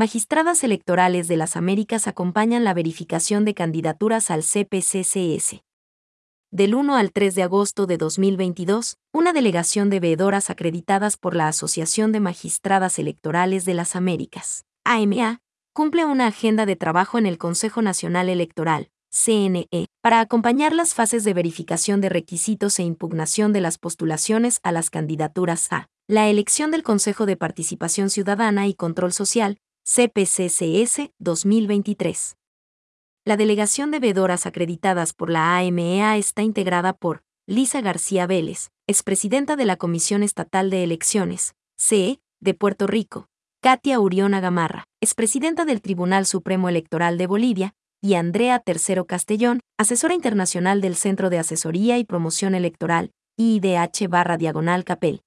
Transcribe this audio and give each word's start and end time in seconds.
magistradas 0.00 0.64
electorales 0.64 1.28
de 1.28 1.36
las 1.36 1.56
Américas 1.56 2.08
acompañan 2.08 2.64
la 2.64 2.72
verificación 2.72 3.44
de 3.44 3.52
candidaturas 3.52 4.30
al 4.30 4.42
CPCCS. 4.42 5.60
Del 6.50 6.74
1 6.74 6.96
al 6.96 7.12
3 7.12 7.34
de 7.34 7.42
agosto 7.42 7.84
de 7.84 7.98
2022, 7.98 8.96
una 9.12 9.34
delegación 9.34 9.90
de 9.90 10.00
veedoras 10.00 10.48
acreditadas 10.48 11.18
por 11.18 11.36
la 11.36 11.48
Asociación 11.48 12.12
de 12.12 12.20
Magistradas 12.20 12.98
Electorales 12.98 13.66
de 13.66 13.74
las 13.74 13.94
Américas, 13.94 14.64
AMA, 14.86 15.42
cumple 15.74 16.06
una 16.06 16.28
agenda 16.28 16.64
de 16.64 16.76
trabajo 16.76 17.18
en 17.18 17.26
el 17.26 17.36
Consejo 17.36 17.82
Nacional 17.82 18.30
Electoral, 18.30 18.88
CNE, 19.10 19.66
para 20.00 20.20
acompañar 20.20 20.72
las 20.72 20.94
fases 20.94 21.24
de 21.24 21.34
verificación 21.34 22.00
de 22.00 22.08
requisitos 22.08 22.78
e 22.78 22.84
impugnación 22.84 23.52
de 23.52 23.60
las 23.60 23.76
postulaciones 23.76 24.60
a 24.62 24.72
las 24.72 24.88
candidaturas 24.88 25.70
a 25.70 25.88
la 26.08 26.30
elección 26.30 26.70
del 26.70 26.82
Consejo 26.82 27.26
de 27.26 27.36
Participación 27.36 28.08
Ciudadana 28.08 28.66
y 28.66 28.72
Control 28.72 29.12
Social, 29.12 29.58
CPCCS 29.92 31.10
2023. 31.18 32.36
La 33.24 33.36
delegación 33.36 33.90
de 33.90 33.98
veedoras 33.98 34.46
acreditadas 34.46 35.12
por 35.12 35.30
la 35.30 35.58
AMEA 35.58 36.14
e 36.14 36.20
está 36.20 36.42
integrada 36.42 36.92
por 36.92 37.24
Lisa 37.48 37.80
García 37.80 38.28
Vélez, 38.28 38.70
expresidenta 38.86 39.56
de 39.56 39.64
la 39.64 39.74
Comisión 39.74 40.22
Estatal 40.22 40.70
de 40.70 40.84
Elecciones, 40.84 41.56
CE, 41.76 42.20
de 42.38 42.54
Puerto 42.54 42.86
Rico, 42.86 43.26
Katia 43.60 43.98
Uriona 43.98 44.38
Gamarra, 44.38 44.84
expresidenta 45.00 45.64
del 45.64 45.82
Tribunal 45.82 46.24
Supremo 46.24 46.68
Electoral 46.68 47.18
de 47.18 47.26
Bolivia, 47.26 47.74
y 48.00 48.14
Andrea 48.14 48.60
Tercero 48.60 49.06
Castellón, 49.06 49.58
asesora 49.76 50.14
internacional 50.14 50.80
del 50.80 50.94
Centro 50.94 51.30
de 51.30 51.40
Asesoría 51.40 51.98
y 51.98 52.04
Promoción 52.04 52.54
Electoral, 52.54 53.10
IDH 53.36 54.06
barra 54.08 54.36
diagonal 54.36 54.84
Capel. 54.84 55.22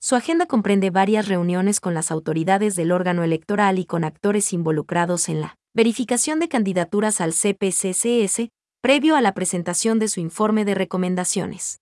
Su 0.00 0.14
agenda 0.14 0.46
comprende 0.46 0.90
varias 0.90 1.26
reuniones 1.26 1.80
con 1.80 1.92
las 1.92 2.12
autoridades 2.12 2.76
del 2.76 2.92
órgano 2.92 3.24
electoral 3.24 3.80
y 3.80 3.84
con 3.84 4.04
actores 4.04 4.52
involucrados 4.52 5.28
en 5.28 5.40
la 5.40 5.58
verificación 5.74 6.38
de 6.38 6.48
candidaturas 6.48 7.20
al 7.20 7.32
CPCCS, 7.32 8.48
previo 8.80 9.16
a 9.16 9.20
la 9.20 9.34
presentación 9.34 9.98
de 9.98 10.06
su 10.06 10.20
informe 10.20 10.64
de 10.64 10.76
recomendaciones. 10.76 11.80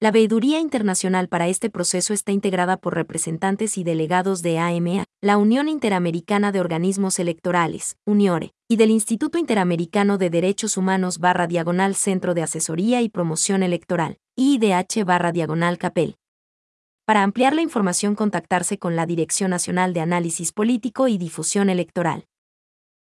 La 0.00 0.10
veeduría 0.10 0.58
internacional 0.58 1.28
para 1.28 1.46
este 1.46 1.70
proceso 1.70 2.14
está 2.14 2.32
integrada 2.32 2.78
por 2.78 2.94
representantes 2.94 3.78
y 3.78 3.84
delegados 3.84 4.42
de 4.42 4.58
AMA, 4.58 5.04
la 5.20 5.36
Unión 5.36 5.68
Interamericana 5.68 6.52
de 6.52 6.60
Organismos 6.60 7.18
Electorales, 7.18 7.96
UNIORE, 8.06 8.50
y 8.68 8.76
del 8.76 8.90
Instituto 8.90 9.38
Interamericano 9.38 10.18
de 10.18 10.30
Derechos 10.30 10.76
Humanos 10.76 11.18
barra 11.18 11.46
diagonal 11.46 11.94
Centro 11.94 12.34
de 12.34 12.42
Asesoría 12.42 13.02
y 13.02 13.08
Promoción 13.08 13.62
Electoral, 13.62 14.16
IDH 14.36 15.04
barra 15.04 15.32
diagonal 15.32 15.78
CAPEL. 15.78 16.16
Para 17.04 17.22
ampliar 17.22 17.54
la 17.54 17.62
información 17.62 18.14
contactarse 18.14 18.78
con 18.78 18.94
la 18.94 19.06
Dirección 19.06 19.50
Nacional 19.50 19.92
de 19.92 20.00
Análisis 20.00 20.52
Político 20.52 21.08
y 21.08 21.18
Difusión 21.18 21.68
Electoral. 21.68 22.26